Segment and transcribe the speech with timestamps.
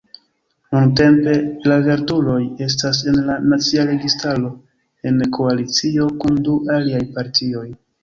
[0.75, 1.35] Nuntempe
[1.71, 4.53] la Verduloj estas en la nacia registaro,
[5.13, 7.69] en koalicio kun du aliaj partioj.